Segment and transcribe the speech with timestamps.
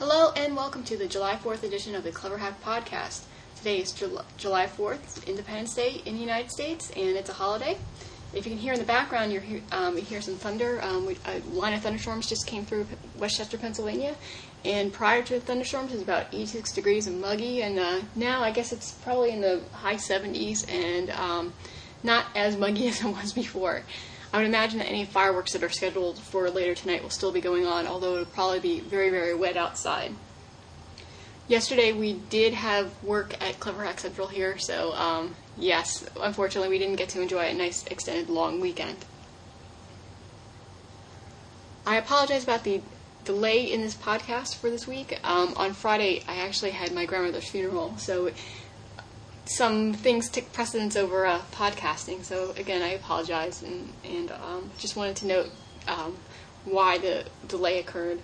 [0.00, 3.22] Hello and welcome to the July 4th edition of the Clever Hack Podcast.
[3.56, 7.34] Today is Jul- July 4th, it's Independence Day in the United States, and it's a
[7.34, 7.78] holiday.
[8.32, 10.82] If you can hear in the background, you're hear, um, you hear some thunder.
[10.82, 14.16] Um, we, a line of thunderstorms just came through West Chester, Pennsylvania,
[14.64, 18.42] and prior to the thunderstorms, it was about 86 degrees and muggy, and uh, now
[18.42, 21.52] I guess it's probably in the high 70s and um,
[22.02, 23.82] not as muggy as it was before.
[24.34, 27.40] I would imagine that any fireworks that are scheduled for later tonight will still be
[27.40, 30.12] going on, although it'll probably be very, very wet outside.
[31.46, 36.80] Yesterday we did have work at Clever Hack Central here, so um, yes, unfortunately we
[36.80, 39.04] didn't get to enjoy a nice extended long weekend.
[41.86, 42.82] I apologize about the
[43.24, 45.16] delay in this podcast for this week.
[45.22, 48.32] Um, on Friday I actually had my grandmother's funeral, so
[49.46, 52.24] some things took precedence over uh, podcasting.
[52.24, 55.50] So again, I apologize and and um, just wanted to note
[55.86, 56.16] um,
[56.64, 58.20] why the delay occurred.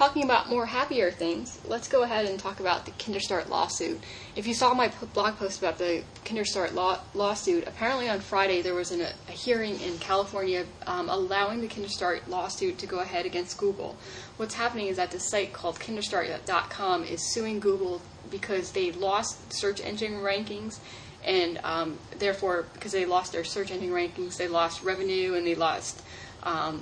[0.00, 4.02] Talking about more happier things, let's go ahead and talk about the Kinderstart lawsuit.
[4.34, 8.72] If you saw my blog post about the Kinderstart law- lawsuit, apparently on Friday there
[8.72, 13.58] was an, a hearing in California um, allowing the Kinderstart lawsuit to go ahead against
[13.58, 13.98] Google.
[14.38, 19.82] What's happening is that the site called Kinderstart.com is suing Google because they lost search
[19.82, 20.78] engine rankings
[21.26, 25.54] and um, therefore because they lost their search engine rankings they lost revenue and they
[25.54, 26.00] lost
[26.44, 26.80] um,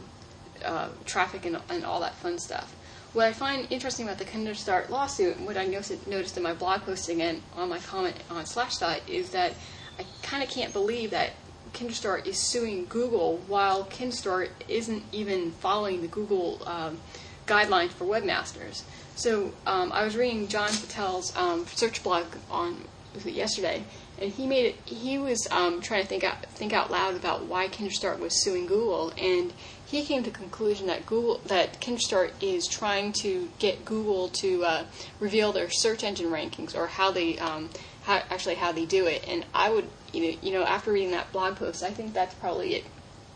[0.64, 2.76] uh, traffic and, and all that fun stuff
[3.12, 6.82] what I find interesting about the Kinderstart lawsuit, and what I noticed in my blog
[6.82, 9.54] posting and on my comment on Slashdot, is that
[9.98, 11.32] I kind of can't believe that
[11.72, 16.98] Kinderstart is suing Google while Kinderstart isn't even following the Google um,
[17.46, 18.82] guidelines for webmasters.
[19.16, 22.84] So um, I was reading John Battelle's um, search blog on
[23.24, 23.84] yesterday,
[24.20, 24.74] and he made it.
[24.84, 28.66] He was um, trying to think out think out loud about why Kinderstart was suing
[28.66, 29.52] Google, and
[29.84, 34.64] he came to the conclusion that Google that Kinderstart is trying to get Google to
[34.64, 34.84] uh,
[35.20, 37.70] reveal their search engine rankings or how they um,
[38.04, 39.24] how, actually how they do it.
[39.26, 42.84] And I would you know after reading that blog post, I think that's probably it.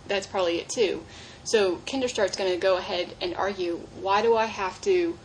[0.09, 1.05] That's probably it too.
[1.45, 5.19] So Kinderstart's going to go ahead and argue why do I have to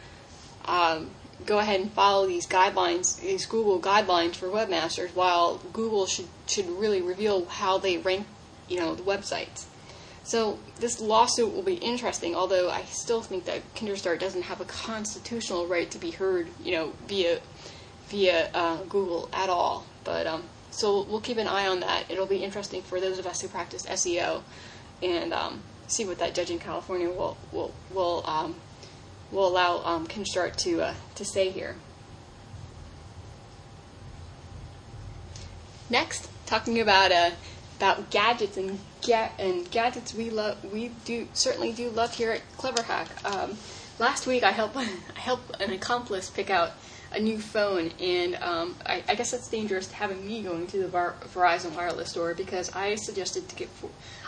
[0.66, 1.11] um,
[1.45, 6.67] go ahead and follow these guidelines, these Google guidelines for webmasters, while Google should should
[6.69, 8.25] really reveal how they rank,
[8.67, 9.65] you know, the websites.
[10.23, 14.65] So this lawsuit will be interesting, although I still think that Kinderstart doesn't have a
[14.65, 17.39] constitutional right to be heard, you know, via
[18.09, 19.85] via uh, Google at all.
[20.03, 22.05] But um, so we'll keep an eye on that.
[22.09, 24.41] It'll be interesting for those of us who practice SEO,
[25.01, 28.55] and um, see what that judge in California will will will um,
[29.31, 31.75] will allow um, Kinderstart to uh, to say here.
[35.89, 37.31] Next, talking about uh,
[37.77, 42.41] about gadgets and ga- and gadgets we love we do certainly do love here at
[42.57, 43.07] Clever Hack.
[43.25, 43.57] Um,
[43.99, 46.71] last week I helped I helped an accomplice pick out
[47.13, 50.89] a new phone, and um, I, I, guess that's dangerous having me going to the
[50.89, 53.69] Verizon wireless store because I suggested to get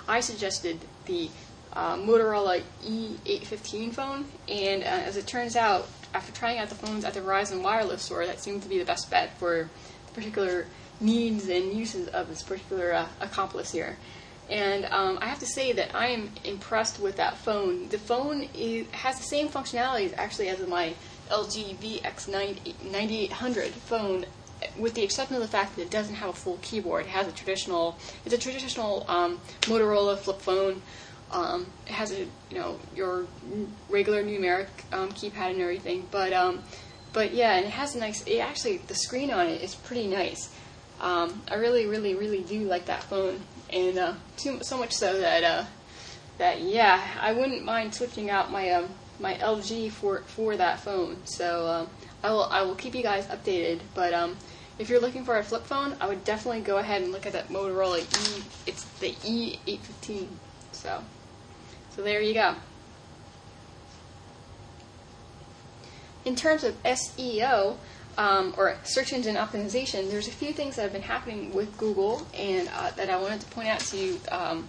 [0.08, 1.30] I suggested the
[1.74, 7.06] uh, Motorola E815 phone, and uh, as it turns out, after trying out the phones
[7.06, 9.70] at the Verizon wireless store, that seemed to be the best bet for
[10.08, 10.66] the particular
[11.00, 13.98] needs and uses of this particular uh, accomplice here.
[14.50, 17.88] And um, I have to say that I am impressed with that phone.
[17.90, 20.96] The phone is, has the same functionalities actually as my
[21.30, 24.26] LG VX9800 phone,
[24.78, 27.06] with the exception of the fact that it doesn't have a full keyboard.
[27.06, 30.82] It has a traditional, it's a traditional um, Motorola flip phone.
[31.32, 33.28] Um, it has a, you know, your
[33.90, 36.64] regular numeric um, keypad and everything, but um,
[37.14, 38.26] but yeah, and it has a nice.
[38.26, 40.54] It actually, the screen on it is pretty nice.
[41.00, 43.42] Um, I really, really, really do like that phone,
[43.72, 45.66] and uh, too, so much so that uh,
[46.38, 48.90] that yeah, I wouldn't mind switching out my um,
[49.20, 51.18] my LG for for that phone.
[51.26, 51.88] So uh,
[52.24, 53.80] I will I will keep you guys updated.
[53.94, 54.38] But um,
[54.78, 57.34] if you're looking for a flip phone, I would definitely go ahead and look at
[57.34, 58.44] that Motorola E.
[58.66, 60.28] It's the E815.
[60.72, 61.04] So
[61.96, 62.56] so there you go.
[66.26, 67.78] In terms of SEO,
[68.20, 72.28] um, or search engine optimization, there's a few things that have been happening with Google
[72.38, 74.20] and uh, that I wanted to point out to you.
[74.30, 74.68] Um,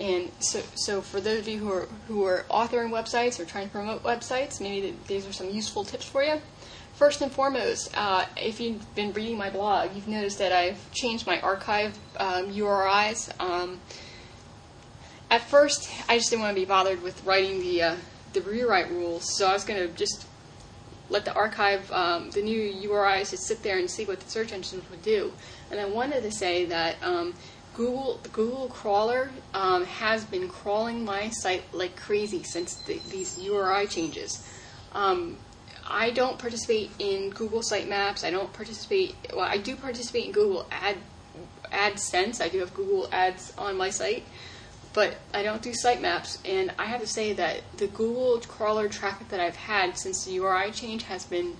[0.00, 3.66] and so, so for those of you who are who are authoring websites or trying
[3.66, 6.40] to promote websites, maybe these are some useful tips for you.
[6.94, 11.26] First and foremost, uh, if you've been reading my blog, you've noticed that I've changed
[11.26, 13.30] my archive um, URIs.
[15.30, 17.96] At first, I just didn't want to be bothered with writing the uh,
[18.32, 20.26] the rewrite rules, so I was going to just
[21.10, 24.52] let the archive, um, the new URIs, just sit there and see what the search
[24.52, 25.32] engines would do.
[25.70, 27.34] And I wanted to say that um,
[27.74, 33.38] Google the Google crawler um, has been crawling my site like crazy since the, these
[33.38, 34.46] URI changes.
[34.92, 35.36] Um,
[35.86, 38.24] I don't participate in Google Sitemaps.
[38.24, 39.14] I don't participate.
[39.32, 40.96] Well, I do participate in Google Ad
[41.72, 42.42] AdSense.
[42.42, 44.24] I do have Google Ads on my site,
[44.98, 46.38] but I don't do sitemaps.
[46.44, 50.32] And I have to say that the Google crawler traffic that I've had since the
[50.32, 51.54] URI change has been,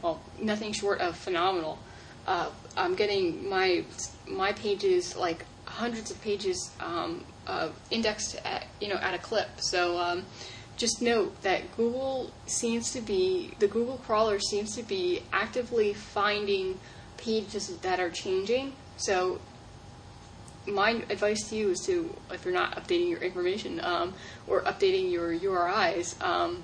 [0.00, 1.78] well, nothing short of phenomenal.
[2.26, 3.84] Uh, I'm getting my
[4.26, 9.50] my pages like hundreds of pages um, uh, indexed at you know at a clip.
[9.60, 10.24] So um,
[10.78, 16.80] just note that Google seems to be the Google crawler seems to be actively finding
[17.18, 18.72] pages that are changing.
[18.96, 19.40] So
[20.66, 24.14] my advice to you is to if you're not updating your information um,
[24.46, 26.20] or updating your URIs.
[26.22, 26.62] Um,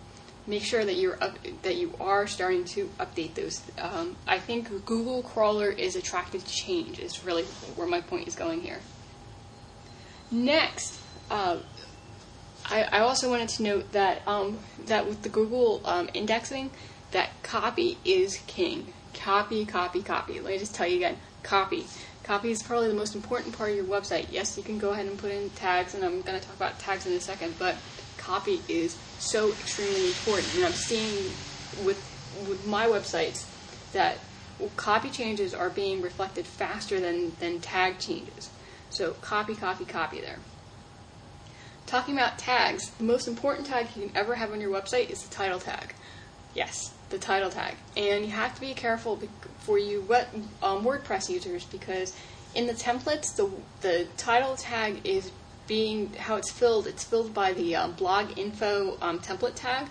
[0.49, 3.62] make sure that you're up, that you are starting to update those.
[3.79, 6.99] Um, I think Google crawler is attracted to change.
[6.99, 7.45] Is really
[7.77, 8.81] where my point is going here.
[10.31, 10.99] Next,
[11.31, 11.59] uh,
[12.67, 16.71] I, I, also wanted to note that um, that with the Google um, indexing,
[17.12, 18.93] that copy is king.
[19.15, 20.35] Copy, copy, copy.
[20.35, 21.87] Let me just tell you again, copy.
[22.29, 24.27] Copy is probably the most important part of your website.
[24.31, 26.79] Yes, you can go ahead and put in tags, and I'm going to talk about
[26.79, 27.75] tags in a second, but
[28.19, 30.55] copy is so extremely important.
[30.57, 31.33] And I'm seeing
[31.87, 31.97] with
[32.47, 33.47] with my websites
[33.95, 34.19] that
[34.77, 38.51] copy changes are being reflected faster than, than tag changes.
[38.91, 40.39] So copy, copy, copy there.
[41.87, 45.23] Talking about tags, the most important tag you can ever have on your website is
[45.23, 45.95] the title tag.
[46.58, 47.76] Yes, the title tag.
[47.96, 49.22] And you have to be careful
[49.58, 50.00] for you
[50.60, 52.12] um, WordPress users because
[52.52, 53.49] in the templates, the,
[53.81, 55.31] the title tag is
[55.69, 56.88] being how it's filled.
[56.88, 59.87] It's filled by the uh, blog info um, template tag.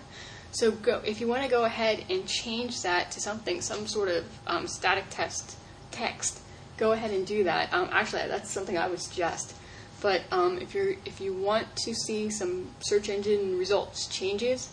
[0.50, 4.10] So go if you want to go ahead and change that to something, some sort
[4.10, 5.56] of um, static test
[5.90, 6.38] text,
[6.76, 7.72] go ahead and do that.
[7.72, 9.54] Um, actually, that's something I would suggest.
[10.02, 14.70] But um, if you're if you want to see some search engine results changes,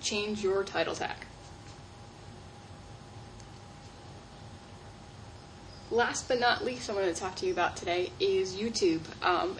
[0.00, 1.25] change your title tag.
[5.96, 9.00] Last but not least, I wanted to talk to you about today is YouTube.
[9.22, 9.56] Um,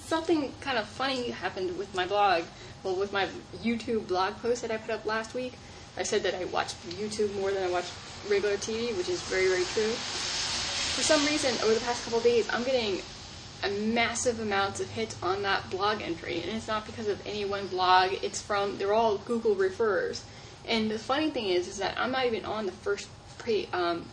[0.00, 2.44] something kind of funny happened with my blog.
[2.84, 3.26] Well, with my
[3.62, 5.54] YouTube blog post that I put up last week,
[5.96, 7.86] I said that I watch YouTube more than I watch
[8.28, 9.90] regular TV, which is very, very true.
[9.90, 13.00] For some reason, over the past couple days, I'm getting
[13.64, 17.46] a massive amounts of hits on that blog entry, and it's not because of any
[17.46, 18.12] one blog.
[18.22, 20.22] It's from they're all Google refers.
[20.66, 23.08] And the funny thing is, is that I'm not even on the first
[23.38, 24.04] pre, um,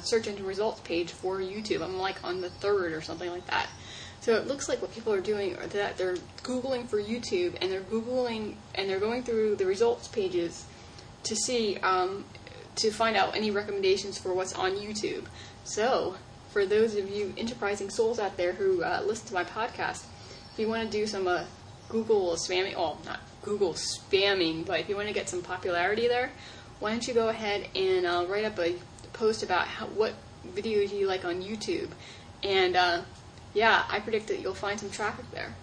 [0.00, 1.82] search engine results page for YouTube.
[1.82, 3.68] I'm like on the third or something like that.
[4.20, 7.70] So it looks like what people are doing are that they're Googling for YouTube and
[7.70, 10.64] they're Googling and they're going through the results pages
[11.22, 12.24] to see, um,
[12.76, 15.26] to find out any recommendations for what's on YouTube.
[15.64, 16.16] So
[16.50, 20.06] for those of you enterprising souls out there who uh, listen to my podcast,
[20.52, 21.44] if you want to do some uh,
[21.88, 26.30] Google spamming, well, not Google spamming, but if you want to get some popularity there,
[26.80, 28.74] why don't you go ahead and uh, write up a
[29.16, 30.14] post about how, what
[30.54, 31.88] videos you like on YouTube,
[32.42, 33.02] and uh,
[33.54, 35.54] yeah, I predict that you'll find some traffic there.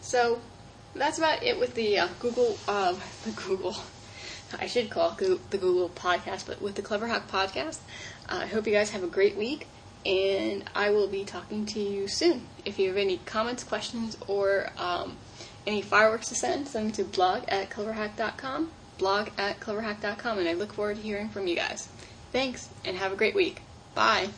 [0.00, 0.40] So
[0.94, 2.94] that's about it with the uh, Google, uh,
[3.24, 3.76] the Google.
[4.60, 7.78] I should call the Google podcast, but with the Clever Hack podcast.
[8.28, 9.66] Uh, I hope you guys have a great week,
[10.06, 12.46] and I will be talking to you soon.
[12.64, 15.16] If you have any comments, questions, or um,
[15.66, 20.54] any fireworks to send, send them to blog at cleverhack.com blog at cleverhack.com, and I
[20.54, 21.88] look forward to hearing from you guys.
[22.32, 23.60] Thanks, and have a great week.
[23.94, 24.28] Bye.